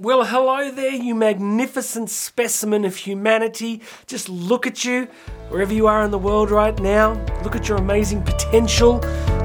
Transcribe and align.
Well, 0.00 0.24
hello 0.24 0.72
there, 0.72 0.90
you 0.90 1.14
magnificent 1.14 2.10
specimen 2.10 2.84
of 2.84 2.96
humanity. 2.96 3.80
Just 4.08 4.28
look 4.28 4.66
at 4.66 4.84
you, 4.84 5.04
wherever 5.50 5.72
you 5.72 5.86
are 5.86 6.02
in 6.02 6.10
the 6.10 6.18
world 6.18 6.50
right 6.50 6.76
now. 6.80 7.12
Look 7.44 7.54
at 7.54 7.68
your 7.68 7.78
amazing 7.78 8.24
potential. 8.24 8.94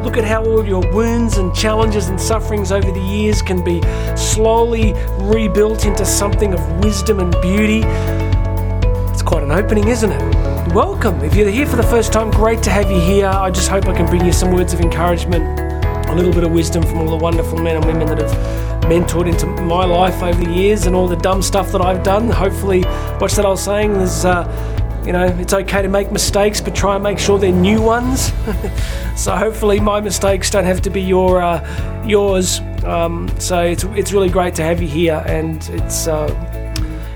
Look 0.02 0.18
at 0.18 0.24
how 0.24 0.44
all 0.44 0.66
your 0.66 0.82
wounds 0.92 1.38
and 1.38 1.54
challenges 1.54 2.10
and 2.10 2.20
sufferings 2.20 2.72
over 2.72 2.92
the 2.92 3.00
years 3.00 3.44
can 3.44 3.64
be 3.64 3.80
slowly 4.18 4.94
rebuilt 5.20 5.86
into 5.86 6.04
something 6.04 6.52
of 6.52 6.84
wisdom 6.84 7.20
and 7.20 7.32
beauty. 7.44 7.84
It's 9.14 9.22
quite 9.22 9.44
an 9.44 9.52
opening, 9.52 9.88
isn't 9.88 10.12
it? 10.12 10.74
Welcome. 10.74 11.24
If 11.24 11.36
you're 11.36 11.48
here 11.48 11.68
for 11.68 11.76
the 11.76 11.84
first 11.84 12.12
time, 12.12 12.32
great 12.32 12.64
to 12.64 12.72
have 12.72 12.90
you 12.90 13.00
here. 13.00 13.28
I 13.28 13.52
just 13.52 13.70
hope 13.70 13.86
I 13.86 13.96
can 13.96 14.08
bring 14.08 14.26
you 14.26 14.34
some 14.34 14.52
words 14.52 14.74
of 14.74 14.82
encouragement, 14.82 15.60
a 16.10 16.16
little 16.16 16.34
bit 16.34 16.44
of 16.44 16.52
wisdom 16.52 16.82
from 16.82 16.98
all 16.98 17.10
the 17.12 17.24
wonderful 17.24 17.60
men 17.60 17.76
and 17.76 17.86
women 17.86 18.08
that 18.08 18.18
have 18.18 18.79
mentored 18.90 19.28
into 19.28 19.46
my 19.46 19.86
life 19.86 20.24
over 20.24 20.44
the 20.44 20.52
years 20.52 20.88
and 20.88 20.96
all 20.96 21.08
the 21.08 21.16
dumb 21.16 21.42
stuff 21.44 21.72
that 21.72 21.82
I've 21.82 22.02
done. 22.02 22.30
Hopefully, 22.30 22.82
what's 23.20 23.36
that 23.36 23.46
I 23.46 23.50
was 23.50 23.64
saying? 23.64 23.94
There's, 23.94 24.26
uh, 24.26 25.04
you 25.06 25.14
know, 25.14 25.26
it's 25.26 25.54
okay 25.54 25.82
to 25.84 25.88
make 25.88 26.12
mistakes, 26.12 26.60
but 26.60 26.76
try 26.76 26.96
and 26.96 27.04
make 27.04 27.20
sure 27.20 27.38
they're 27.38 27.52
new 27.52 27.82
ones. 27.82 28.34
so 29.16 29.36
hopefully, 29.36 29.80
my 29.80 30.02
mistakes 30.02 30.50
don't 30.50 30.66
have 30.66 30.82
to 30.82 30.90
be 30.90 31.02
your 31.02 31.42
uh, 31.42 32.04
yours. 32.06 32.62
Um, 32.84 33.30
so 33.40 33.62
it's 33.62 33.84
it's 33.84 34.12
really 34.12 34.30
great 34.30 34.56
to 34.56 34.64
have 34.64 34.82
you 34.82 34.88
here, 34.88 35.24
and 35.28 35.58
it's. 35.70 36.08
Uh, 36.08 36.56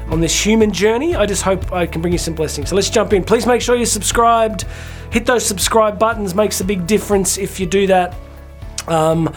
on 0.10 0.20
this 0.20 0.46
human 0.46 0.72
journey, 0.72 1.16
I 1.16 1.26
just 1.26 1.42
hope 1.42 1.72
I 1.74 1.88
can 1.88 2.02
bring 2.02 2.12
you 2.12 2.20
some 2.20 2.36
blessings. 2.36 2.70
So 2.70 2.76
let's 2.76 2.92
jump 2.92 3.14
in. 3.14 3.24
Please 3.24 3.48
make 3.48 3.62
sure 3.62 3.76
you're 3.76 3.86
subscribed. 3.88 4.66
Hit 5.12 5.26
those 5.26 5.44
subscribe 5.44 5.98
buttons, 5.98 6.36
makes 6.36 6.62
a 6.62 6.64
big 6.64 6.86
difference 6.86 7.40
if 7.40 7.60
you 7.60 7.66
do 7.66 7.88
that. 7.88 8.16
Um, 8.88 9.36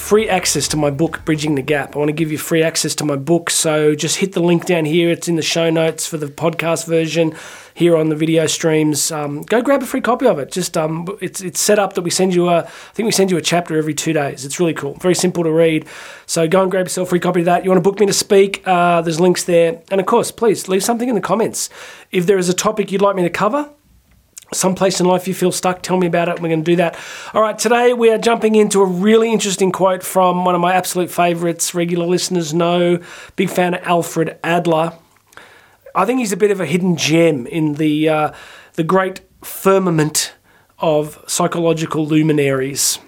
free 0.00 0.28
access 0.28 0.66
to 0.66 0.76
my 0.76 0.90
book, 0.90 1.24
Bridging 1.24 1.54
the 1.54 1.62
Gap. 1.62 1.94
I 1.94 1.98
want 1.98 2.08
to 2.08 2.14
give 2.14 2.32
you 2.32 2.38
free 2.38 2.62
access 2.62 2.94
to 2.96 3.04
my 3.04 3.14
book. 3.14 3.50
So 3.50 3.94
just 3.94 4.16
hit 4.16 4.32
the 4.32 4.40
link 4.40 4.66
down 4.66 4.84
here. 4.84 5.10
It's 5.10 5.28
in 5.28 5.36
the 5.36 5.42
show 5.42 5.70
notes 5.70 6.06
for 6.06 6.16
the 6.16 6.26
podcast 6.26 6.86
version 6.86 7.34
here 7.74 7.96
on 7.96 8.08
the 8.08 8.16
video 8.16 8.46
streams. 8.46 9.12
Um, 9.12 9.42
go 9.42 9.62
grab 9.62 9.82
a 9.82 9.86
free 9.86 10.00
copy 10.00 10.26
of 10.26 10.38
it. 10.38 10.50
Just 10.50 10.76
um, 10.76 11.06
it's 11.20 11.40
it's 11.40 11.60
set 11.60 11.78
up 11.78 11.92
that 11.92 12.02
we 12.02 12.10
send 12.10 12.34
you 12.34 12.48
a. 12.48 12.64
I 12.64 12.92
think 12.94 13.06
we 13.06 13.12
send 13.12 13.30
you 13.30 13.36
a 13.36 13.42
chapter 13.42 13.76
every 13.76 13.94
two 13.94 14.12
days. 14.12 14.44
It's 14.44 14.58
really 14.58 14.74
cool. 14.74 14.94
Very 14.94 15.14
simple 15.14 15.44
to 15.44 15.52
read. 15.52 15.86
So 16.26 16.48
go 16.48 16.62
and 16.62 16.70
grab 16.70 16.86
yourself 16.86 17.08
a 17.08 17.10
free 17.10 17.20
copy 17.20 17.40
of 17.40 17.46
that. 17.46 17.62
You 17.62 17.70
want 17.70 17.84
to 17.84 17.88
book 17.88 18.00
me 18.00 18.06
to 18.06 18.12
speak? 18.12 18.66
Uh, 18.66 19.02
there's 19.02 19.20
links 19.20 19.44
there. 19.44 19.82
And 19.90 20.00
of 20.00 20.06
course, 20.06 20.32
please 20.32 20.66
leave 20.66 20.82
something 20.82 21.08
in 21.08 21.14
the 21.14 21.20
comments. 21.20 21.70
If 22.10 22.26
there 22.26 22.38
is 22.38 22.48
a 22.48 22.54
topic 22.54 22.90
you'd 22.90 23.02
like 23.02 23.14
me 23.16 23.22
to 23.22 23.30
cover, 23.30 23.70
someplace 24.52 25.00
in 25.00 25.06
life 25.06 25.28
you 25.28 25.34
feel 25.34 25.52
stuck, 25.52 25.82
tell 25.82 25.96
me 25.96 26.06
about 26.06 26.28
it. 26.28 26.40
We're 26.40 26.48
going 26.48 26.64
to 26.64 26.70
do 26.70 26.76
that. 26.76 26.98
All 27.34 27.42
right, 27.42 27.58
today 27.58 27.92
we 27.92 28.10
are 28.10 28.18
jumping 28.18 28.54
into 28.54 28.80
a 28.80 28.86
really 28.86 29.32
interesting 29.32 29.72
quote 29.72 30.02
from 30.02 30.44
one 30.44 30.54
of 30.54 30.60
my 30.60 30.74
absolute 30.74 31.10
favorites. 31.10 31.74
Regular 31.74 32.06
listeners 32.06 32.52
know, 32.52 33.00
big 33.36 33.50
fan 33.50 33.74
of 33.74 33.82
Alfred 33.84 34.38
Adler. 34.42 34.94
I 35.94 36.04
think 36.04 36.20
he's 36.20 36.32
a 36.32 36.36
bit 36.36 36.50
of 36.50 36.60
a 36.60 36.66
hidden 36.66 36.96
gem 36.96 37.46
in 37.46 37.74
the 37.74 38.08
uh, 38.08 38.32
the 38.74 38.84
great 38.84 39.20
firmament 39.42 40.34
of 40.78 41.22
psychological 41.26 42.06
luminaries. 42.06 42.98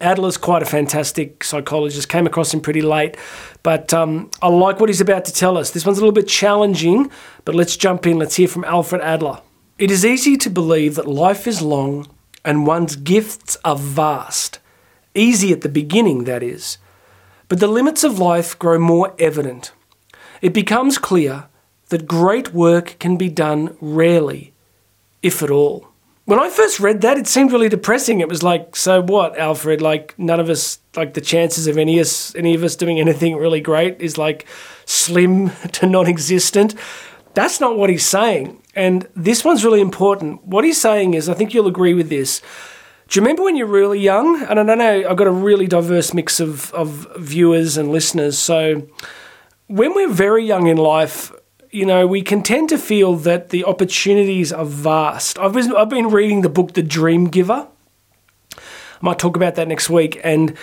Adler's 0.00 0.36
quite 0.36 0.62
a 0.62 0.66
fantastic 0.66 1.44
psychologist. 1.44 2.08
Came 2.08 2.26
across 2.26 2.52
him 2.52 2.60
pretty 2.60 2.82
late, 2.82 3.16
but 3.62 3.94
um, 3.94 4.30
I 4.40 4.48
like 4.48 4.80
what 4.80 4.88
he's 4.88 5.00
about 5.00 5.24
to 5.26 5.32
tell 5.32 5.56
us. 5.56 5.70
This 5.70 5.86
one's 5.86 5.98
a 5.98 6.00
little 6.00 6.12
bit 6.12 6.26
challenging, 6.26 7.10
but 7.44 7.54
let's 7.54 7.76
jump 7.76 8.06
in. 8.06 8.18
Let's 8.18 8.34
hear 8.34 8.48
from 8.48 8.64
Alfred 8.64 9.00
Adler. 9.00 9.40
It 9.82 9.90
is 9.90 10.04
easy 10.04 10.36
to 10.36 10.48
believe 10.48 10.94
that 10.94 11.08
life 11.08 11.44
is 11.48 11.60
long 11.60 12.06
and 12.44 12.68
one's 12.68 12.94
gifts 12.94 13.58
are 13.64 13.74
vast. 13.74 14.60
Easy 15.12 15.52
at 15.52 15.62
the 15.62 15.68
beginning, 15.68 16.22
that 16.22 16.40
is. 16.40 16.78
But 17.48 17.58
the 17.58 17.66
limits 17.66 18.04
of 18.04 18.16
life 18.16 18.56
grow 18.60 18.78
more 18.78 19.12
evident. 19.18 19.72
It 20.40 20.52
becomes 20.52 20.98
clear 20.98 21.46
that 21.88 22.06
great 22.06 22.54
work 22.54 22.94
can 23.00 23.16
be 23.16 23.28
done 23.28 23.76
rarely, 23.80 24.52
if 25.20 25.42
at 25.42 25.50
all. 25.50 25.88
When 26.26 26.38
I 26.38 26.48
first 26.48 26.78
read 26.78 27.00
that, 27.00 27.18
it 27.18 27.26
seemed 27.26 27.50
really 27.50 27.68
depressing. 27.68 28.20
It 28.20 28.28
was 28.28 28.44
like, 28.44 28.76
so 28.76 29.02
what, 29.02 29.36
Alfred? 29.36 29.82
Like 29.82 30.16
none 30.16 30.38
of 30.38 30.48
us, 30.48 30.78
like 30.94 31.14
the 31.14 31.20
chances 31.20 31.66
of 31.66 31.76
any 31.76 31.98
us, 31.98 32.32
any 32.36 32.54
of 32.54 32.62
us 32.62 32.76
doing 32.76 33.00
anything 33.00 33.34
really 33.34 33.60
great 33.60 34.00
is 34.00 34.16
like 34.16 34.46
slim 34.86 35.50
to 35.72 35.86
non-existent. 35.86 36.76
That's 37.34 37.58
not 37.58 37.76
what 37.76 37.90
he's 37.90 38.06
saying. 38.06 38.61
And 38.74 39.06
this 39.14 39.44
one's 39.44 39.64
really 39.64 39.80
important. 39.80 40.44
What 40.44 40.64
he's 40.64 40.80
saying 40.80 41.14
is, 41.14 41.28
I 41.28 41.34
think 41.34 41.52
you'll 41.52 41.66
agree 41.66 41.94
with 41.94 42.08
this. 42.08 42.40
Do 43.08 43.18
you 43.18 43.22
remember 43.22 43.42
when 43.42 43.56
you're 43.56 43.66
really 43.66 44.00
young? 44.00 44.42
And 44.44 44.58
I 44.58 44.62
don't 44.62 44.78
know, 44.78 45.08
I've 45.08 45.16
got 45.16 45.26
a 45.26 45.32
really 45.32 45.66
diverse 45.66 46.14
mix 46.14 46.40
of, 46.40 46.72
of 46.72 47.06
viewers 47.18 47.76
and 47.76 47.90
listeners. 47.90 48.38
So 48.38 48.88
when 49.66 49.94
we're 49.94 50.08
very 50.08 50.46
young 50.46 50.66
in 50.68 50.78
life, 50.78 51.30
you 51.70 51.84
know, 51.84 52.06
we 52.06 52.22
can 52.22 52.42
tend 52.42 52.70
to 52.70 52.78
feel 52.78 53.16
that 53.16 53.50
the 53.50 53.64
opportunities 53.64 54.52
are 54.52 54.64
vast. 54.64 55.38
I've 55.38 55.52
been, 55.52 55.74
I've 55.76 55.90
been 55.90 56.08
reading 56.08 56.40
the 56.40 56.48
book 56.48 56.72
The 56.72 56.82
Dream 56.82 57.26
Giver. 57.26 57.68
I 58.56 58.58
might 59.02 59.18
talk 59.18 59.36
about 59.36 59.56
that 59.56 59.68
next 59.68 59.90
week. 59.90 60.20
And, 60.24 60.56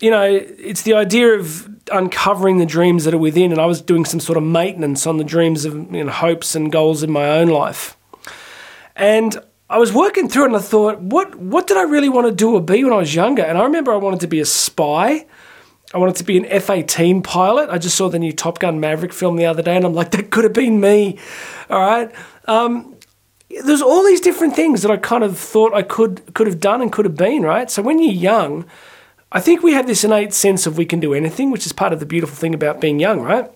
you 0.00 0.10
know, 0.10 0.24
it's 0.24 0.82
the 0.82 0.94
idea 0.94 1.34
of 1.34 1.68
uncovering 1.90 2.58
the 2.58 2.66
dreams 2.66 3.04
that 3.04 3.14
are 3.14 3.18
within, 3.18 3.52
and 3.52 3.60
I 3.60 3.66
was 3.66 3.80
doing 3.80 4.04
some 4.04 4.20
sort 4.20 4.36
of 4.36 4.42
maintenance 4.42 5.06
on 5.06 5.18
the 5.18 5.24
dreams 5.24 5.64
of 5.64 5.74
you 5.92 6.04
know, 6.04 6.10
hopes 6.10 6.54
and 6.54 6.70
goals 6.72 7.02
in 7.02 7.10
my 7.10 7.28
own 7.28 7.48
life. 7.48 7.96
And 8.96 9.36
I 9.68 9.78
was 9.78 9.92
working 9.92 10.28
through 10.28 10.44
it, 10.44 10.48
and 10.48 10.56
I 10.56 10.60
thought, 10.60 11.00
what 11.00 11.34
what 11.34 11.66
did 11.66 11.76
I 11.76 11.82
really 11.82 12.08
want 12.08 12.26
to 12.26 12.34
do 12.34 12.54
or 12.54 12.60
be 12.60 12.84
when 12.84 12.92
I 12.92 12.96
was 12.96 13.14
younger? 13.14 13.42
And 13.42 13.58
I 13.58 13.64
remember 13.64 13.92
I 13.92 13.96
wanted 13.96 14.20
to 14.20 14.26
be 14.26 14.40
a 14.40 14.46
spy. 14.46 15.26
I 15.92 15.98
wanted 15.98 16.16
to 16.16 16.24
be 16.24 16.36
an 16.36 16.46
F 16.46 16.70
18 16.70 17.22
pilot. 17.22 17.70
I 17.70 17.78
just 17.78 17.96
saw 17.96 18.08
the 18.08 18.18
new 18.18 18.32
Top 18.32 18.58
Gun 18.58 18.80
Maverick 18.80 19.12
film 19.12 19.36
the 19.36 19.46
other 19.46 19.62
day, 19.62 19.76
and 19.76 19.84
I'm 19.84 19.94
like, 19.94 20.10
that 20.12 20.30
could 20.30 20.44
have 20.44 20.52
been 20.52 20.80
me. 20.80 21.18
All 21.70 21.80
right. 21.80 22.10
Um, 22.46 22.96
there's 23.64 23.82
all 23.82 24.04
these 24.04 24.20
different 24.20 24.56
things 24.56 24.82
that 24.82 24.90
I 24.90 24.96
kind 24.96 25.22
of 25.22 25.38
thought 25.38 25.72
I 25.72 25.82
could 25.82 26.34
could 26.34 26.46
have 26.46 26.60
done 26.60 26.82
and 26.82 26.92
could 26.92 27.04
have 27.04 27.16
been, 27.16 27.42
right? 27.42 27.70
So 27.70 27.82
when 27.82 27.98
you're 27.98 28.12
young, 28.12 28.66
I 29.34 29.40
think 29.40 29.64
we 29.64 29.72
have 29.72 29.88
this 29.88 30.04
innate 30.04 30.32
sense 30.32 30.64
of 30.64 30.78
we 30.78 30.86
can 30.86 31.00
do 31.00 31.12
anything, 31.12 31.50
which 31.50 31.66
is 31.66 31.72
part 31.72 31.92
of 31.92 31.98
the 31.98 32.06
beautiful 32.06 32.36
thing 32.36 32.54
about 32.54 32.80
being 32.80 33.00
young, 33.00 33.20
right? 33.20 33.50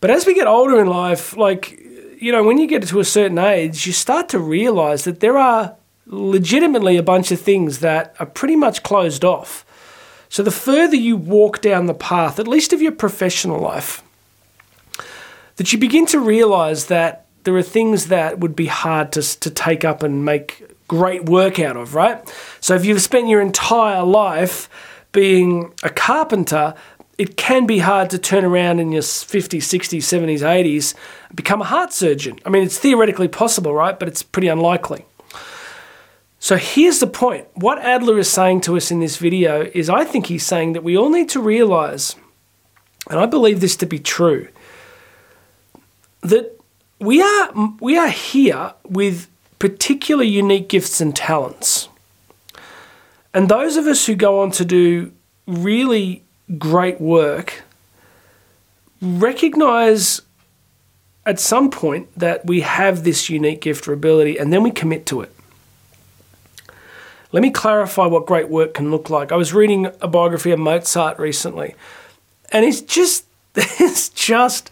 But 0.00 0.08
as 0.08 0.24
we 0.24 0.34
get 0.34 0.46
older 0.46 0.80
in 0.80 0.86
life, 0.86 1.36
like, 1.36 1.78
you 2.18 2.32
know, 2.32 2.42
when 2.42 2.56
you 2.56 2.66
get 2.66 2.82
to 2.88 3.00
a 3.00 3.04
certain 3.04 3.38
age, 3.38 3.86
you 3.86 3.92
start 3.92 4.30
to 4.30 4.38
realize 4.38 5.04
that 5.04 5.20
there 5.20 5.36
are 5.36 5.76
legitimately 6.06 6.96
a 6.96 7.02
bunch 7.02 7.30
of 7.30 7.38
things 7.38 7.80
that 7.80 8.16
are 8.18 8.24
pretty 8.24 8.56
much 8.56 8.82
closed 8.82 9.26
off. 9.26 9.66
So 10.30 10.42
the 10.42 10.50
further 10.50 10.96
you 10.96 11.18
walk 11.18 11.60
down 11.60 11.84
the 11.84 11.92
path, 11.92 12.38
at 12.38 12.48
least 12.48 12.72
of 12.72 12.80
your 12.80 12.92
professional 12.92 13.60
life, 13.60 14.02
that 15.56 15.70
you 15.70 15.78
begin 15.78 16.06
to 16.06 16.18
realize 16.18 16.86
that 16.86 17.26
there 17.44 17.56
are 17.56 17.62
things 17.62 18.06
that 18.06 18.38
would 18.38 18.56
be 18.56 18.66
hard 18.66 19.12
to, 19.12 19.40
to 19.40 19.50
take 19.50 19.84
up 19.84 20.02
and 20.02 20.24
make 20.24 20.64
great 20.90 21.26
work 21.26 21.60
out 21.60 21.76
of, 21.76 21.94
right? 21.94 22.18
So 22.58 22.74
if 22.74 22.84
you've 22.84 23.00
spent 23.00 23.28
your 23.28 23.40
entire 23.40 24.02
life 24.02 24.68
being 25.12 25.72
a 25.84 25.88
carpenter, 25.88 26.74
it 27.16 27.36
can 27.36 27.64
be 27.64 27.78
hard 27.78 28.10
to 28.10 28.18
turn 28.18 28.44
around 28.44 28.80
in 28.80 28.90
your 28.90 29.02
50s, 29.02 29.58
60s, 29.58 30.00
70s, 30.00 30.40
80s 30.40 30.94
become 31.32 31.60
a 31.60 31.64
heart 31.64 31.92
surgeon. 31.92 32.40
I 32.44 32.48
mean, 32.48 32.64
it's 32.64 32.76
theoretically 32.76 33.28
possible, 33.28 33.72
right? 33.72 33.96
But 33.96 34.08
it's 34.08 34.24
pretty 34.24 34.48
unlikely. 34.48 35.06
So 36.40 36.56
here's 36.56 36.98
the 36.98 37.06
point. 37.06 37.46
What 37.54 37.78
Adler 37.78 38.18
is 38.18 38.28
saying 38.28 38.62
to 38.62 38.76
us 38.76 38.90
in 38.90 38.98
this 38.98 39.16
video 39.16 39.70
is 39.72 39.88
I 39.88 40.04
think 40.04 40.26
he's 40.26 40.44
saying 40.44 40.72
that 40.72 40.82
we 40.82 40.96
all 40.96 41.10
need 41.10 41.28
to 41.28 41.40
realize, 41.40 42.16
and 43.08 43.20
I 43.20 43.26
believe 43.26 43.60
this 43.60 43.76
to 43.76 43.86
be 43.86 44.00
true, 44.00 44.48
that 46.22 46.58
we 46.98 47.22
are 47.22 47.76
we 47.78 47.96
are 47.96 48.08
here 48.08 48.74
with 48.88 49.28
particular 49.60 50.24
unique 50.24 50.68
gifts 50.68 51.00
and 51.00 51.14
talents. 51.14 51.88
And 53.32 53.48
those 53.48 53.76
of 53.76 53.86
us 53.86 54.06
who 54.06 54.16
go 54.16 54.40
on 54.40 54.50
to 54.52 54.64
do 54.64 55.12
really 55.46 56.24
great 56.58 57.00
work 57.00 57.62
recognize 59.00 60.22
at 61.24 61.38
some 61.38 61.70
point 61.70 62.08
that 62.18 62.44
we 62.46 62.62
have 62.62 63.04
this 63.04 63.30
unique 63.30 63.60
gift 63.60 63.86
or 63.86 63.92
ability 63.92 64.36
and 64.36 64.52
then 64.52 64.62
we 64.64 64.70
commit 64.70 65.06
to 65.06 65.20
it. 65.20 65.32
Let 67.30 67.42
me 67.42 67.50
clarify 67.50 68.06
what 68.06 68.26
great 68.26 68.48
work 68.48 68.74
can 68.74 68.90
look 68.90 69.08
like. 69.10 69.30
I 69.30 69.36
was 69.36 69.52
reading 69.54 69.86
a 70.00 70.08
biography 70.08 70.50
of 70.50 70.58
Mozart 70.58 71.16
recently, 71.20 71.76
and 72.50 72.64
it's 72.64 72.80
just 72.80 73.24
it's 73.54 74.08
just 74.08 74.70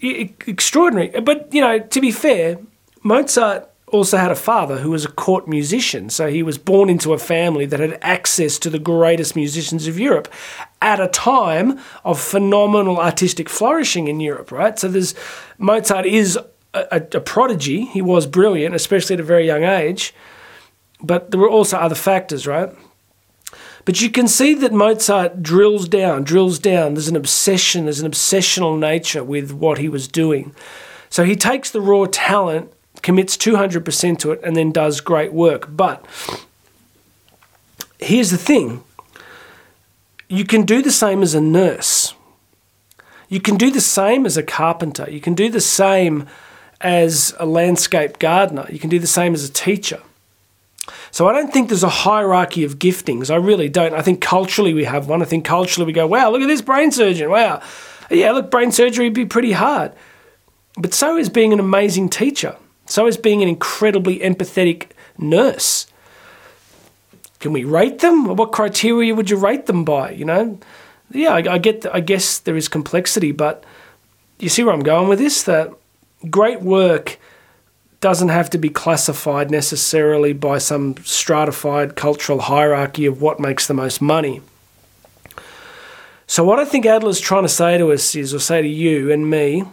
extraordinary. 0.00 1.08
But 1.20 1.52
you 1.52 1.60
know, 1.60 1.78
to 1.78 2.00
be 2.00 2.10
fair, 2.10 2.58
Mozart 3.02 3.68
also 3.92 4.16
had 4.16 4.30
a 4.30 4.36
father 4.36 4.78
who 4.78 4.90
was 4.90 5.04
a 5.04 5.10
court 5.10 5.46
musician. 5.46 6.10
So 6.10 6.28
he 6.28 6.42
was 6.42 6.58
born 6.58 6.88
into 6.88 7.12
a 7.12 7.18
family 7.18 7.66
that 7.66 7.78
had 7.78 7.98
access 8.02 8.58
to 8.60 8.70
the 8.70 8.78
greatest 8.78 9.36
musicians 9.36 9.86
of 9.86 9.98
Europe 9.98 10.32
at 10.80 10.98
a 10.98 11.08
time 11.08 11.78
of 12.04 12.18
phenomenal 12.18 12.98
artistic 12.98 13.48
flourishing 13.48 14.08
in 14.08 14.18
Europe, 14.18 14.50
right? 14.50 14.78
So 14.78 14.88
there's 14.88 15.14
Mozart 15.58 16.06
is 16.06 16.38
a, 16.74 17.06
a, 17.12 17.20
prodigy. 17.20 17.84
He 17.84 18.02
was 18.02 18.26
brilliant, 18.26 18.74
especially 18.74 19.14
at 19.14 19.20
a 19.20 19.24
very 19.24 19.46
young 19.46 19.62
age. 19.62 20.14
But 21.02 21.30
there 21.30 21.40
were 21.40 21.50
also 21.50 21.76
other 21.76 21.94
factors, 21.94 22.46
right? 22.46 22.70
But 23.84 24.00
you 24.00 24.10
can 24.10 24.28
see 24.28 24.54
that 24.54 24.72
Mozart 24.72 25.42
drills 25.42 25.88
down, 25.88 26.22
drills 26.24 26.58
down. 26.58 26.94
There's 26.94 27.08
an 27.08 27.16
obsession, 27.16 27.84
there's 27.84 28.00
an 28.00 28.10
obsessional 28.10 28.78
nature 28.78 29.24
with 29.24 29.52
what 29.52 29.78
he 29.78 29.88
was 29.88 30.06
doing. 30.08 30.54
So 31.10 31.24
he 31.24 31.36
takes 31.36 31.70
the 31.70 31.80
raw 31.80 32.06
talent, 32.10 32.72
commits 33.02 33.36
200% 33.36 34.18
to 34.18 34.32
it, 34.32 34.40
and 34.42 34.56
then 34.56 34.72
does 34.72 35.00
great 35.00 35.32
work. 35.32 35.66
But 35.68 36.04
here's 37.98 38.30
the 38.30 38.38
thing 38.38 38.84
you 40.28 40.44
can 40.44 40.62
do 40.62 40.80
the 40.82 40.90
same 40.90 41.22
as 41.22 41.34
a 41.34 41.40
nurse. 41.40 42.14
You 43.28 43.40
can 43.40 43.56
do 43.56 43.70
the 43.70 43.80
same 43.80 44.26
as 44.26 44.36
a 44.36 44.42
carpenter. 44.42 45.08
You 45.10 45.20
can 45.20 45.34
do 45.34 45.48
the 45.48 45.60
same 45.60 46.26
as 46.80 47.34
a 47.38 47.46
landscape 47.46 48.18
gardener. 48.18 48.66
You 48.70 48.78
can 48.78 48.90
do 48.90 48.98
the 48.98 49.06
same 49.06 49.34
as 49.34 49.44
a 49.44 49.52
teacher. 49.52 50.00
So 51.10 51.28
I 51.28 51.32
don't 51.32 51.52
think 51.52 51.68
there's 51.68 51.82
a 51.82 51.88
hierarchy 51.88 52.64
of 52.64 52.78
giftings. 52.78 53.30
I 53.30 53.36
really 53.36 53.68
don't. 53.68 53.94
I 53.94 54.02
think 54.02 54.20
culturally 54.20 54.74
we 54.74 54.84
have 54.84 55.08
one. 55.08 55.22
I 55.22 55.26
think 55.26 55.44
culturally 55.44 55.86
we 55.86 55.92
go, 55.92 56.06
wow, 56.06 56.30
look 56.30 56.42
at 56.42 56.46
this 56.46 56.62
brain 56.62 56.90
surgeon. 56.90 57.30
Wow. 57.30 57.62
Yeah, 58.10 58.32
look, 58.32 58.50
brain 58.50 58.72
surgery 58.72 59.06
would 59.06 59.14
be 59.14 59.26
pretty 59.26 59.52
hard. 59.52 59.92
But 60.76 60.94
so 60.94 61.16
is 61.16 61.28
being 61.28 61.52
an 61.52 61.60
amazing 61.60 62.08
teacher. 62.08 62.56
So 62.92 63.06
is 63.06 63.16
being 63.16 63.42
an 63.42 63.48
incredibly 63.48 64.18
empathetic 64.18 64.88
nurse. 65.16 65.86
Can 67.40 67.54
we 67.54 67.64
rate 67.64 68.00
them? 68.00 68.36
What 68.36 68.52
criteria 68.52 69.14
would 69.14 69.30
you 69.30 69.38
rate 69.38 69.64
them 69.64 69.82
by? 69.82 70.10
You 70.10 70.26
know, 70.26 70.58
yeah, 71.10 71.30
I, 71.30 71.54
I 71.54 71.56
get. 71.56 71.86
I 71.86 72.00
guess 72.00 72.38
there 72.40 72.54
is 72.54 72.68
complexity, 72.68 73.32
but 73.32 73.64
you 74.38 74.50
see 74.50 74.62
where 74.62 74.74
I'm 74.74 74.82
going 74.82 75.08
with 75.08 75.20
this. 75.20 75.42
That 75.44 75.72
great 76.28 76.60
work 76.60 77.18
doesn't 78.02 78.28
have 78.28 78.50
to 78.50 78.58
be 78.58 78.68
classified 78.68 79.50
necessarily 79.50 80.34
by 80.34 80.58
some 80.58 80.96
stratified 80.98 81.96
cultural 81.96 82.40
hierarchy 82.40 83.06
of 83.06 83.22
what 83.22 83.40
makes 83.40 83.66
the 83.66 83.72
most 83.72 84.02
money. 84.02 84.42
So, 86.26 86.44
what 86.44 86.58
I 86.58 86.66
think 86.66 86.84
Adler's 86.84 87.20
trying 87.20 87.44
to 87.44 87.48
say 87.48 87.78
to 87.78 87.90
us 87.90 88.14
is, 88.14 88.34
or 88.34 88.38
say 88.38 88.60
to 88.60 88.68
you 88.68 89.10
and 89.10 89.30
me, 89.30 89.64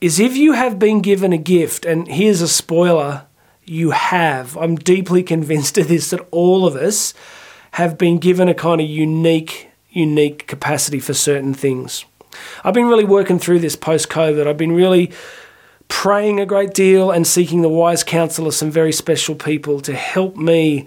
is 0.00 0.20
if 0.20 0.36
you 0.36 0.52
have 0.52 0.78
been 0.78 1.00
given 1.00 1.32
a 1.32 1.38
gift, 1.38 1.84
and 1.84 2.08
here's 2.08 2.40
a 2.40 2.48
spoiler, 2.48 3.26
you 3.64 3.90
have. 3.90 4.56
I'm 4.56 4.76
deeply 4.76 5.22
convinced 5.34 5.78
of 5.78 5.88
this 5.88 6.10
that 6.10 6.26
all 6.30 6.66
of 6.66 6.76
us 6.76 7.14
have 7.72 7.98
been 7.98 8.18
given 8.18 8.48
a 8.48 8.54
kind 8.54 8.80
of 8.80 8.88
unique, 8.88 9.68
unique 9.90 10.46
capacity 10.46 11.00
for 11.00 11.14
certain 11.14 11.54
things. 11.54 12.04
I've 12.64 12.74
been 12.74 12.86
really 12.88 13.04
working 13.04 13.38
through 13.38 13.60
this 13.60 13.76
post 13.76 14.08
COVID. 14.08 14.46
I've 14.46 14.56
been 14.56 14.72
really 14.72 15.12
praying 15.88 16.40
a 16.40 16.46
great 16.46 16.74
deal 16.74 17.10
and 17.10 17.26
seeking 17.26 17.62
the 17.62 17.68
wise 17.68 18.02
counsel 18.02 18.46
of 18.46 18.54
some 18.54 18.70
very 18.70 18.92
special 18.92 19.34
people 19.34 19.80
to 19.80 19.94
help 19.94 20.36
me 20.36 20.86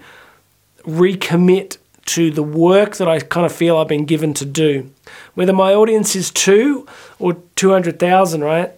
recommit 0.82 1.78
to 2.06 2.30
the 2.30 2.42
work 2.42 2.96
that 2.96 3.08
I 3.08 3.20
kind 3.20 3.46
of 3.46 3.52
feel 3.52 3.76
I've 3.76 3.88
been 3.88 4.04
given 4.04 4.34
to 4.34 4.44
do. 4.44 4.90
Whether 5.34 5.52
my 5.52 5.74
audience 5.74 6.16
is 6.16 6.30
two 6.30 6.86
or 7.18 7.34
200,000, 7.56 8.42
right? 8.42 8.72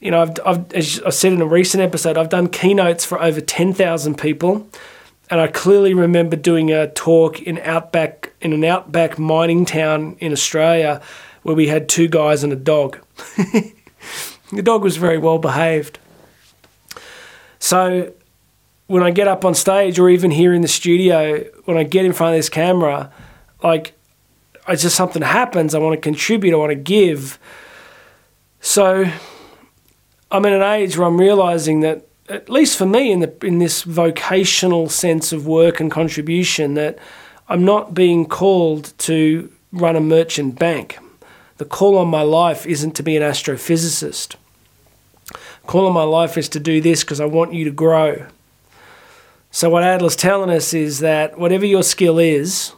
You 0.00 0.10
know, 0.10 0.22
I've, 0.22 0.32
I've, 0.44 0.72
as 0.72 1.00
I 1.04 1.10
said 1.10 1.32
in 1.32 1.42
a 1.42 1.46
recent 1.46 1.82
episode, 1.82 2.16
I've 2.16 2.30
done 2.30 2.48
keynotes 2.48 3.04
for 3.04 3.22
over 3.22 3.40
10,000 3.40 4.16
people. 4.16 4.66
And 5.28 5.40
I 5.40 5.46
clearly 5.46 5.94
remember 5.94 6.36
doing 6.36 6.72
a 6.72 6.90
talk 6.90 7.40
in 7.40 7.58
outback 7.58 8.32
in 8.40 8.52
an 8.52 8.64
outback 8.64 9.18
mining 9.18 9.64
town 9.64 10.16
in 10.18 10.32
Australia 10.32 11.00
where 11.42 11.54
we 11.54 11.68
had 11.68 11.88
two 11.88 12.08
guys 12.08 12.42
and 12.42 12.52
a 12.52 12.56
dog. 12.56 12.98
the 13.36 14.62
dog 14.62 14.82
was 14.82 14.96
very 14.96 15.18
well 15.18 15.38
behaved. 15.38 15.98
So 17.60 18.12
when 18.88 19.04
I 19.04 19.12
get 19.12 19.28
up 19.28 19.44
on 19.44 19.54
stage 19.54 20.00
or 20.00 20.08
even 20.08 20.32
here 20.32 20.52
in 20.52 20.62
the 20.62 20.68
studio, 20.68 21.44
when 21.64 21.76
I 21.76 21.84
get 21.84 22.04
in 22.04 22.12
front 22.12 22.34
of 22.34 22.38
this 22.38 22.48
camera, 22.48 23.12
like 23.62 23.92
it's 24.66 24.82
just 24.82 24.96
something 24.96 25.22
happens. 25.22 25.74
I 25.74 25.78
want 25.78 25.94
to 25.94 26.00
contribute, 26.00 26.54
I 26.54 26.56
want 26.56 26.70
to 26.70 26.74
give. 26.74 27.38
So 28.60 29.10
I'm 30.30 30.44
in 30.44 30.52
an 30.52 30.62
age 30.62 30.96
where 30.96 31.06
I'm 31.06 31.18
realizing 31.18 31.80
that, 31.80 32.06
at 32.28 32.48
least 32.48 32.78
for 32.78 32.86
me, 32.86 33.10
in 33.10 33.20
the 33.20 33.34
in 33.44 33.58
this 33.58 33.82
vocational 33.82 34.88
sense 34.88 35.32
of 35.32 35.46
work 35.46 35.80
and 35.80 35.90
contribution, 35.90 36.74
that 36.74 36.98
I'm 37.48 37.64
not 37.64 37.94
being 37.94 38.26
called 38.26 38.92
to 38.98 39.50
run 39.72 39.96
a 39.96 40.00
merchant 40.00 40.58
bank. 40.58 40.98
The 41.58 41.64
call 41.64 41.98
on 41.98 42.08
my 42.08 42.22
life 42.22 42.64
isn't 42.66 42.92
to 42.92 43.02
be 43.02 43.16
an 43.16 43.22
astrophysicist. 43.22 44.36
Call 45.66 45.86
on 45.86 45.92
my 45.92 46.04
life 46.04 46.38
is 46.38 46.48
to 46.50 46.60
do 46.60 46.80
this 46.80 47.04
because 47.04 47.20
I 47.20 47.26
want 47.26 47.52
you 47.52 47.64
to 47.64 47.70
grow. 47.70 48.26
So 49.50 49.68
what 49.68 49.82
Adler's 49.82 50.16
telling 50.16 50.50
us 50.50 50.72
is 50.72 51.00
that 51.00 51.38
whatever 51.38 51.66
your 51.66 51.82
skill 51.82 52.18
is, 52.18 52.72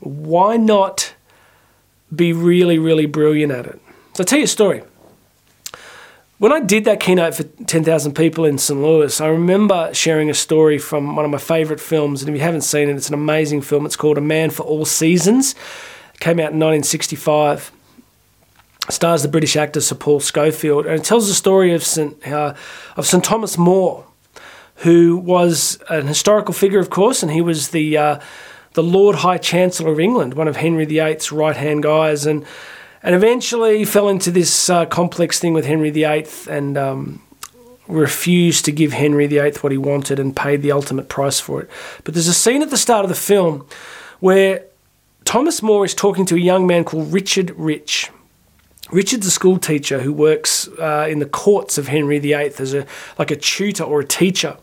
why 0.00 0.56
not 0.56 1.14
be 2.14 2.32
really, 2.32 2.78
really 2.78 3.06
brilliant 3.06 3.52
at 3.52 3.66
it? 3.66 3.80
So 4.14 4.22
I'll 4.22 4.24
tell 4.24 4.38
you 4.38 4.44
a 4.44 4.48
story. 4.48 4.82
When 6.38 6.52
I 6.52 6.58
did 6.58 6.84
that 6.86 6.98
keynote 6.98 7.36
for 7.36 7.44
10,000 7.44 8.12
people 8.14 8.44
in 8.44 8.58
St. 8.58 8.80
Louis, 8.80 9.20
I 9.20 9.28
remember 9.28 9.94
sharing 9.94 10.28
a 10.28 10.34
story 10.34 10.78
from 10.78 11.14
one 11.14 11.24
of 11.24 11.30
my 11.30 11.38
favorite 11.38 11.78
films. 11.78 12.22
And 12.22 12.28
if 12.28 12.34
you 12.34 12.42
haven't 12.42 12.62
seen 12.62 12.88
it, 12.88 12.96
it's 12.96 13.06
an 13.06 13.14
amazing 13.14 13.62
film. 13.62 13.86
It's 13.86 13.94
called 13.94 14.18
A 14.18 14.20
Man 14.20 14.50
for 14.50 14.64
All 14.64 14.84
Seasons. 14.84 15.54
It 16.12 16.20
came 16.20 16.40
out 16.40 16.50
in 16.50 16.58
1965. 16.58 17.70
It 18.88 18.92
stars 18.92 19.22
the 19.22 19.28
British 19.28 19.54
actor 19.54 19.80
Sir 19.80 19.94
Paul 19.94 20.18
Scofield. 20.18 20.86
And 20.86 20.96
it 20.96 21.04
tells 21.04 21.28
the 21.28 21.34
story 21.34 21.72
of 21.72 21.84
St. 21.84 22.26
Uh, 22.26 22.54
of 22.96 23.06
St. 23.06 23.22
Thomas 23.22 23.56
More, 23.56 24.04
who 24.78 25.16
was 25.16 25.78
an 25.88 26.08
historical 26.08 26.52
figure, 26.52 26.80
of 26.80 26.90
course, 26.90 27.22
and 27.22 27.30
he 27.30 27.42
was 27.42 27.68
the, 27.68 27.96
uh, 27.96 28.20
the 28.72 28.82
Lord 28.82 29.16
High 29.16 29.38
Chancellor 29.38 29.92
of 29.92 30.00
England, 30.00 30.34
one 30.34 30.48
of 30.48 30.56
Henry 30.56 30.84
VIII's 30.84 31.30
right 31.30 31.56
hand 31.56 31.84
guys. 31.84 32.26
And 32.26 32.44
and 33.04 33.14
eventually 33.14 33.84
fell 33.84 34.08
into 34.08 34.30
this 34.30 34.70
uh, 34.70 34.86
complex 34.86 35.38
thing 35.38 35.52
with 35.52 35.66
Henry 35.66 35.90
VIII 35.90 36.26
and 36.48 36.78
um, 36.78 37.22
refused 37.86 38.64
to 38.64 38.72
give 38.72 38.92
Henry 38.92 39.26
VIII 39.26 39.52
what 39.60 39.70
he 39.70 39.78
wanted 39.78 40.18
and 40.18 40.34
paid 40.34 40.62
the 40.62 40.72
ultimate 40.72 41.10
price 41.10 41.38
for 41.38 41.60
it. 41.60 41.70
But 42.02 42.14
there's 42.14 42.28
a 42.28 42.34
scene 42.34 42.62
at 42.62 42.70
the 42.70 42.78
start 42.78 43.04
of 43.04 43.10
the 43.10 43.14
film 43.14 43.66
where 44.20 44.64
Thomas 45.26 45.62
More 45.62 45.84
is 45.84 45.94
talking 45.94 46.24
to 46.26 46.34
a 46.34 46.38
young 46.38 46.66
man 46.66 46.82
called 46.82 47.12
Richard 47.12 47.50
Rich. 47.50 48.10
Richard's 48.90 49.26
a 49.26 49.30
school 49.30 49.58
teacher 49.58 50.00
who 50.00 50.12
works 50.12 50.68
uh, 50.78 51.06
in 51.08 51.18
the 51.18 51.26
courts 51.26 51.76
of 51.76 51.88
Henry 51.88 52.18
VIII 52.18 52.54
as 52.58 52.72
a 52.72 52.86
like 53.18 53.30
a 53.30 53.36
tutor 53.36 53.84
or 53.84 54.00
a 54.00 54.04
teacher. 54.04 54.56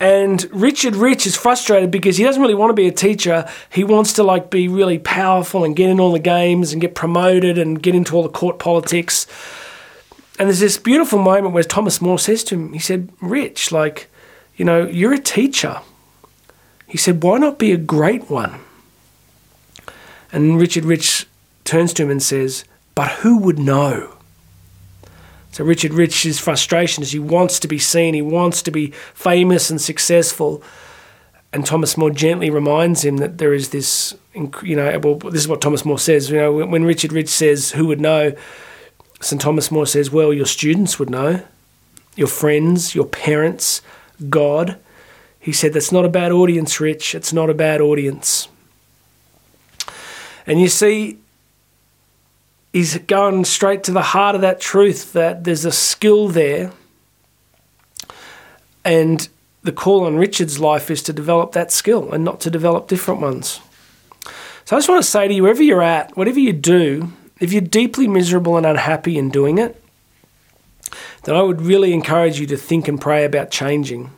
And 0.00 0.48
Richard 0.52 0.94
Rich 0.94 1.26
is 1.26 1.36
frustrated 1.36 1.90
because 1.90 2.16
he 2.16 2.24
doesn't 2.24 2.40
really 2.40 2.54
want 2.54 2.70
to 2.70 2.74
be 2.74 2.86
a 2.86 2.92
teacher. 2.92 3.48
He 3.70 3.82
wants 3.82 4.12
to 4.14 4.22
like 4.22 4.48
be 4.48 4.68
really 4.68 4.98
powerful 4.98 5.64
and 5.64 5.74
get 5.74 5.90
in 5.90 5.98
all 5.98 6.12
the 6.12 6.20
games 6.20 6.72
and 6.72 6.80
get 6.80 6.94
promoted 6.94 7.58
and 7.58 7.82
get 7.82 7.96
into 7.96 8.14
all 8.14 8.22
the 8.22 8.28
court 8.28 8.60
politics. 8.60 9.26
And 10.38 10.48
there's 10.48 10.60
this 10.60 10.78
beautiful 10.78 11.18
moment 11.18 11.52
where 11.52 11.64
Thomas 11.64 12.00
More 12.00 12.18
says 12.18 12.44
to 12.44 12.54
him, 12.54 12.72
he 12.72 12.78
said, 12.78 13.10
Rich, 13.20 13.72
like, 13.72 14.08
you 14.56 14.64
know, 14.64 14.86
you're 14.86 15.14
a 15.14 15.18
teacher. 15.18 15.80
He 16.86 16.96
said, 16.96 17.22
why 17.22 17.38
not 17.38 17.58
be 17.58 17.72
a 17.72 17.76
great 17.76 18.30
one? 18.30 18.60
And 20.32 20.60
Richard 20.60 20.84
Rich 20.84 21.26
turns 21.64 21.92
to 21.94 22.04
him 22.04 22.10
and 22.10 22.22
says, 22.22 22.64
but 22.94 23.08
who 23.08 23.38
would 23.38 23.58
know? 23.58 24.17
So 25.50 25.64
Richard 25.64 25.94
Rich's 25.94 26.38
frustration 26.38 27.02
is 27.02 27.12
he 27.12 27.18
wants 27.18 27.58
to 27.60 27.68
be 27.68 27.78
seen, 27.78 28.14
he 28.14 28.22
wants 28.22 28.62
to 28.62 28.70
be 28.70 28.92
famous 29.14 29.70
and 29.70 29.80
successful. 29.80 30.62
And 31.52 31.64
Thomas 31.64 31.96
More 31.96 32.10
gently 32.10 32.50
reminds 32.50 33.04
him 33.04 33.16
that 33.16 33.38
there 33.38 33.54
is 33.54 33.70
this, 33.70 34.14
you 34.62 34.76
know, 34.76 34.98
well, 34.98 35.14
this 35.14 35.40
is 35.40 35.48
what 35.48 35.62
Thomas 35.62 35.84
More 35.84 35.98
says. 35.98 36.30
You 36.30 36.36
know, 36.36 36.52
when 36.52 36.84
Richard 36.84 37.12
Rich 37.12 37.30
says, 37.30 37.70
"Who 37.70 37.86
would 37.86 38.00
know?" 38.00 38.34
St. 39.20 39.40
Thomas 39.40 39.70
More 39.70 39.86
says, 39.86 40.10
"Well, 40.10 40.32
your 40.32 40.46
students 40.46 40.98
would 40.98 41.10
know, 41.10 41.42
your 42.16 42.28
friends, 42.28 42.94
your 42.94 43.06
parents, 43.06 43.80
God." 44.28 44.76
He 45.40 45.52
said, 45.52 45.72
"That's 45.72 45.90
not 45.90 46.04
a 46.04 46.10
bad 46.10 46.32
audience, 46.32 46.78
Rich. 46.78 47.14
It's 47.14 47.32
not 47.32 47.48
a 47.48 47.54
bad 47.54 47.80
audience." 47.80 48.48
And 50.46 50.60
you 50.60 50.68
see, 50.68 51.16
he's 52.72 52.96
going 52.98 53.44
straight 53.44 53.84
to 53.84 53.92
the 53.92 54.02
heart 54.02 54.34
of 54.34 54.40
that 54.42 54.60
truth 54.60 55.12
that 55.12 55.44
there's 55.44 55.64
a 55.64 55.72
skill 55.72 56.28
there. 56.28 56.72
And 58.84 59.28
the 59.62 59.72
call 59.72 60.04
on 60.04 60.16
Richard's 60.16 60.60
life 60.60 60.90
is 60.90 61.02
to 61.04 61.12
develop 61.12 61.52
that 61.52 61.72
skill 61.72 62.12
and 62.12 62.24
not 62.24 62.40
to 62.40 62.50
develop 62.50 62.88
different 62.88 63.20
ones. 63.20 63.60
So 64.64 64.76
I 64.76 64.78
just 64.78 64.88
want 64.88 65.02
to 65.02 65.10
say 65.10 65.28
to 65.28 65.34
you, 65.34 65.42
wherever 65.42 65.62
you're 65.62 65.82
at, 65.82 66.16
whatever 66.16 66.38
you 66.38 66.52
do, 66.52 67.12
if 67.40 67.52
you're 67.52 67.62
deeply 67.62 68.08
miserable 68.08 68.56
and 68.56 68.66
unhappy 68.66 69.16
in 69.16 69.30
doing 69.30 69.58
it, 69.58 69.82
then 71.24 71.34
I 71.34 71.42
would 71.42 71.60
really 71.60 71.92
encourage 71.92 72.38
you 72.40 72.46
to 72.46 72.56
think 72.56 72.88
and 72.88 73.00
pray 73.00 73.24
about 73.24 73.50
changing. 73.50 74.10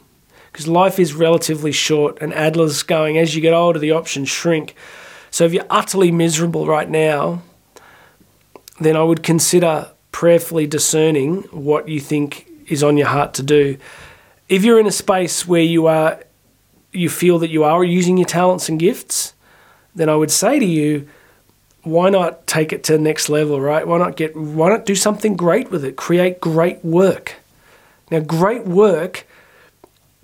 Because 0.53 0.67
life 0.67 0.99
is 0.99 1.15
relatively 1.15 1.73
short, 1.73 2.19
and 2.21 2.33
Adler's 2.35 2.83
going, 2.83 3.17
as 3.17 3.35
you 3.35 3.41
get 3.41 3.55
older, 3.55 3.79
the 3.79 3.93
options 3.93 4.29
shrink. 4.29 4.75
So 5.31 5.45
if 5.45 5.53
you're 5.53 5.67
utterly 5.71 6.11
miserable 6.11 6.67
right 6.67 6.89
now, 6.89 7.43
then 8.81 8.97
I 8.97 9.03
would 9.03 9.23
consider 9.23 9.91
prayerfully 10.13 10.67
discerning 10.67 11.43
what 11.51 11.89
you 11.89 12.01
think 12.01 12.47
is 12.67 12.83
on 12.83 12.97
your 12.97 13.09
heart 13.09 13.35
to 13.35 13.43
do. 13.43 13.77
If 14.49 14.65
you're 14.65 14.81
in 14.81 14.87
a 14.87 14.93
space 14.93 15.47
where 15.47 15.63
you 15.63 15.87
are 15.87 16.21
you 16.93 17.09
feel 17.09 17.39
that 17.39 17.51
you 17.51 17.63
are 17.63 17.85
using 17.85 18.19
your 18.19 18.27
talents 18.27 18.69
and 18.69 18.79
gifts, 18.81 19.35
then 19.95 20.09
I 20.09 20.17
would 20.17 20.31
say 20.31 20.59
to 20.59 20.65
you, 20.65 21.09
why 21.83 22.11
not 22.11 22.47
take 22.47 22.73
it 22.73 22.83
to 22.85 22.93
the 22.93 22.99
next 22.99 23.29
level, 23.29 23.61
right? 23.61 23.87
Why 23.87 23.99
not 23.99 24.17
get 24.17 24.37
why 24.37 24.69
not 24.69 24.85
do 24.85 24.95
something 24.95 25.37
great 25.37 25.71
with 25.71 25.85
it? 25.85 25.97
Create 25.97 26.41
great 26.41 26.85
work. 26.85 27.37
Now, 28.11 28.21
great 28.21 28.67
work 28.67 29.27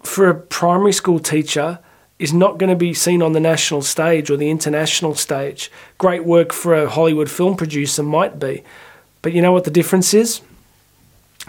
for 0.02 0.28
a 0.28 0.34
primary 0.34 0.92
school 0.92 1.18
teacher 1.18 1.78
is 2.18 2.32
not 2.32 2.58
going 2.58 2.70
to 2.70 2.76
be 2.76 2.94
seen 2.94 3.22
on 3.22 3.32
the 3.32 3.40
national 3.40 3.82
stage 3.82 4.30
or 4.30 4.36
the 4.36 4.50
international 4.50 5.14
stage. 5.14 5.70
Great 5.98 6.24
work 6.24 6.52
for 6.52 6.74
a 6.74 6.88
Hollywood 6.88 7.30
film 7.30 7.56
producer 7.56 8.02
might 8.02 8.38
be. 8.38 8.62
But 9.20 9.32
you 9.32 9.42
know 9.42 9.52
what 9.52 9.64
the 9.64 9.70
difference 9.70 10.14
is? 10.14 10.40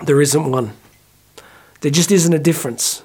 There 0.04 0.22
isn't 0.22 0.52
one. 0.52 0.74
There 1.82 1.92
just 1.92 2.12
isn't 2.12 2.34
a 2.34 2.40
difference. 2.40 3.04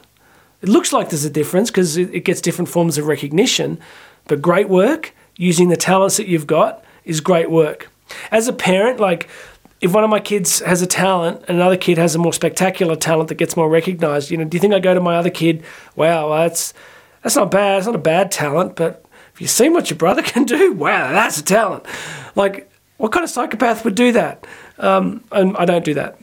It 0.60 0.68
looks 0.68 0.92
like 0.92 1.10
there's 1.10 1.24
a 1.24 1.30
difference 1.30 1.70
because 1.70 1.96
it 1.96 2.24
gets 2.24 2.40
different 2.40 2.68
forms 2.68 2.96
of 2.96 3.06
recognition, 3.06 3.78
but 4.26 4.40
great 4.40 4.68
work 4.68 5.14
using 5.36 5.68
the 5.68 5.76
talents 5.76 6.16
that 6.16 6.28
you've 6.28 6.46
got 6.46 6.84
is 7.04 7.20
great 7.20 7.50
work. 7.50 7.90
As 8.30 8.46
a 8.46 8.52
parent, 8.52 9.00
like 9.00 9.28
if 9.80 9.92
one 9.92 10.04
of 10.04 10.10
my 10.10 10.20
kids 10.20 10.60
has 10.60 10.80
a 10.80 10.86
talent 10.86 11.44
and 11.48 11.58
another 11.58 11.76
kid 11.76 11.98
has 11.98 12.14
a 12.14 12.18
more 12.18 12.32
spectacular 12.32 12.94
talent 12.94 13.28
that 13.28 13.34
gets 13.34 13.56
more 13.56 13.68
recognized, 13.68 14.30
you 14.30 14.36
know, 14.36 14.44
do 14.44 14.56
you 14.56 14.60
think 14.60 14.72
I 14.72 14.78
go 14.78 14.94
to 14.94 15.00
my 15.00 15.16
other 15.16 15.30
kid, 15.30 15.64
wow, 15.96 16.28
that's 16.36 16.72
that's 17.22 17.36
not 17.36 17.50
bad, 17.50 17.78
it's 17.78 17.86
not 17.86 17.94
a 17.94 17.98
bad 17.98 18.30
talent, 18.30 18.76
but 18.76 19.04
if 19.34 19.40
you 19.40 19.46
see 19.46 19.68
what 19.68 19.90
your 19.90 19.96
brother 19.96 20.22
can 20.32 20.44
do, 20.44 20.72
wow, 20.72 21.12
that's 21.12 21.38
a 21.38 21.44
talent. 21.44 21.84
Like, 22.34 22.70
what 22.96 23.12
kind 23.12 23.24
of 23.24 23.30
psychopath 23.30 23.84
would 23.84 23.94
do 23.94 24.12
that? 24.12 24.46
Um, 24.78 25.24
and 25.32 25.56
I 25.56 25.64
don't 25.64 25.84
do 25.84 25.94
that. 25.94 26.18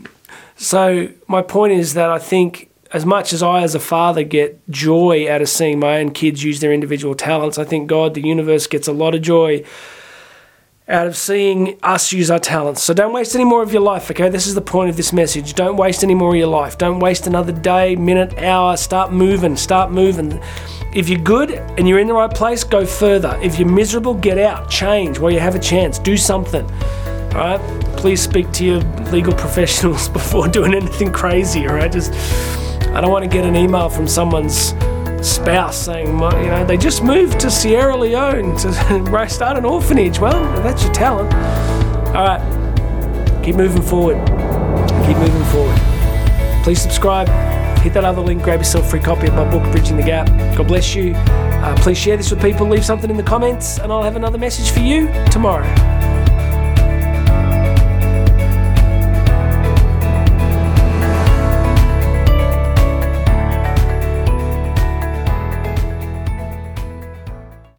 So 0.56 1.10
my 1.28 1.42
point 1.42 1.74
is 1.74 1.94
that 1.94 2.10
I 2.10 2.20
think 2.20 2.70
as 2.92 3.06
much 3.06 3.34
as 3.34 3.44
I, 3.44 3.62
as 3.62 3.76
a 3.76 3.80
father, 3.80 4.24
get 4.24 4.60
joy 4.70 5.32
out 5.32 5.42
of 5.42 5.50
seeing 5.50 5.80
my 5.80 6.00
own 6.00 6.12
kids 6.12 6.44
use 6.44 6.60
their 6.60 6.74
individual 6.74 7.16
talents, 7.16 7.58
I 7.58 7.64
think 7.64 7.88
God, 7.88 8.14
the 8.14 8.22
universe, 8.22 8.68
gets 8.68 8.88
a 8.88 8.94
lot 8.94 9.14
of 9.14 9.22
joy 9.22 9.64
out 10.90 11.06
of 11.06 11.16
seeing 11.16 11.78
us 11.84 12.12
use 12.12 12.32
our 12.32 12.40
talents. 12.40 12.82
So 12.82 12.94
don't 12.94 13.14
waste 13.14 13.36
any 13.36 13.46
more 13.46 13.62
of 13.62 13.72
your 13.72 13.82
life, 13.82 14.10
okay? 14.10 14.28
This 14.30 14.48
is 14.48 14.56
the 14.56 14.62
point 14.62 14.90
of 14.90 14.98
this 14.98 15.14
message. 15.14 15.54
Don't 15.54 15.78
waste 15.78 16.04
any 16.04 16.16
more 16.16 16.32
of 16.32 16.38
your 16.38 16.48
life. 16.48 16.78
Don't 16.78 17.00
waste 17.00 17.28
another 17.28 17.52
day, 17.52 17.96
minute, 17.96 18.38
hour. 18.40 18.76
Start 18.76 19.14
moving. 19.14 19.56
Start 19.56 19.92
moving. 19.92 20.42
If 20.92 21.08
you're 21.08 21.22
good 21.22 21.52
and 21.52 21.88
you're 21.88 22.00
in 22.00 22.08
the 22.08 22.14
right 22.14 22.34
place, 22.34 22.64
go 22.64 22.86
further. 22.86 23.40
If 23.42 23.60
you're 23.60 23.70
miserable, 23.70 24.16
get 24.16 24.40
out. 24.40 24.72
Change 24.72 25.20
while 25.20 25.32
you 25.32 25.40
have 25.40 25.54
a 25.54 25.60
chance. 25.60 26.00
Do 26.00 26.18
something. 26.18 26.66
All 26.66 27.58
right? 27.58 27.62
Please 27.96 28.22
speak 28.22 28.52
to 28.54 28.66
your 28.66 28.80
legal 29.12 29.34
professionals 29.46 30.10
before 30.20 30.48
doing 30.48 30.74
anything 30.74 31.12
crazy, 31.12 31.68
all 31.68 31.76
right? 31.76 31.92
Just 31.92 32.14
I 32.90 33.02
don't 33.02 33.12
want 33.12 33.24
to 33.24 33.30
get 33.30 33.46
an 33.46 33.56
email 33.56 33.90
from 33.90 34.08
someone's 34.08 34.74
spouse 35.24 35.78
saying, 35.78 36.08
you 36.08 36.14
know, 36.14 36.66
they 36.66 36.78
just 36.78 37.04
moved 37.04 37.40
to 37.42 37.52
Sierra 37.52 37.96
Leone 37.96 38.56
to 38.58 39.28
start 39.30 39.58
an 39.58 39.66
orphanage. 39.66 40.20
Well, 40.20 40.42
that's 40.64 40.84
your 40.84 40.94
talent. 40.94 41.34
All 42.16 42.24
right, 42.24 43.44
keep 43.44 43.56
moving 43.56 43.82
forward. 43.82 44.18
Keep 45.06 45.18
moving 45.18 45.44
forward. 45.46 45.80
Please 46.64 46.82
subscribe. 46.82 47.28
Hit 47.80 47.94
that 47.94 48.04
other 48.04 48.22
link. 48.22 48.44
Grab 48.44 48.60
yourself 48.60 48.86
a 48.86 48.90
free 48.90 49.00
copy 49.00 49.28
of 49.28 49.34
my 49.36 49.50
book, 49.50 49.64
Bridging 49.72 49.98
the 49.98 50.04
Gap. 50.04 50.28
God 50.58 50.68
bless 50.68 50.94
you. 50.94 51.14
Uh, 51.16 51.76
please 51.80 51.98
share 51.98 52.18
this 52.18 52.30
with 52.32 52.42
people. 52.42 52.68
Leave 52.68 52.86
something 52.86 53.10
in 53.10 53.18
the 53.18 53.24
comments, 53.24 53.80
and 53.80 53.92
I'll 53.92 54.04
have 54.04 54.16
another 54.16 54.38
message 54.38 54.72
for 54.72 54.82
you 54.82 55.08
tomorrow. 55.32 55.99